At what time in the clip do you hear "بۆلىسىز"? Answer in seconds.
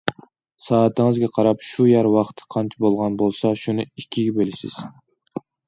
4.43-4.83